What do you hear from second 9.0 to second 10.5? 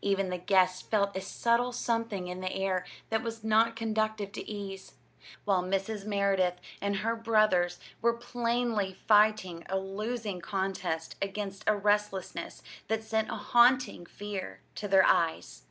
fighting a losing